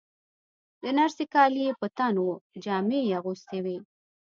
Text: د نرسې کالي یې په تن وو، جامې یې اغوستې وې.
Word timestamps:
د 0.81 0.83
نرسې 0.97 1.25
کالي 1.33 1.61
یې 1.67 1.73
په 1.79 1.87
تن 1.97 2.15
وو، 2.23 2.33
جامې 2.63 2.99
یې 3.07 3.15
اغوستې 3.19 3.57
وې. 3.65 3.77